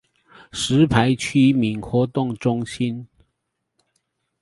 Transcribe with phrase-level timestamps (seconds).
[0.51, 3.07] 石牌區民活動中心